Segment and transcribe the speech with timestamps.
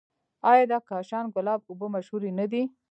[0.51, 2.63] آیا د کاشان ګلاب اوبه مشهورې نه دي؟